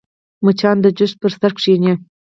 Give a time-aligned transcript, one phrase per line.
[0.45, 1.93] مچان د جوس پر سر کښېني